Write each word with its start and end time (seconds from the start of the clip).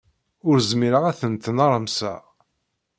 Ur 0.47 0.57
zmireɣ 0.69 1.03
ara 1.03 1.11
ad 1.13 1.17
tent-nermseɣ. 1.19 2.21